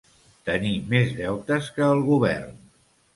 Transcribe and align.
Tenir 0.49 0.71
més 0.93 1.11
deutes 1.19 1.67
que 1.75 1.85
el 1.97 2.01
govern. 2.09 2.57